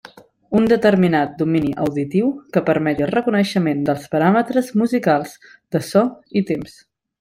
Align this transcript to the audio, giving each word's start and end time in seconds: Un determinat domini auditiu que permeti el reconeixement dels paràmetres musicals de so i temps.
Un 0.59 0.63
determinat 0.69 1.35
domini 1.41 1.69
auditiu 1.83 2.33
que 2.57 2.65
permeti 2.71 3.07
el 3.09 3.13
reconeixement 3.13 3.87
dels 3.91 4.11
paràmetres 4.17 4.75
musicals 4.83 5.41
de 5.75 5.87
so 5.95 6.09
i 6.43 6.49
temps. 6.53 6.81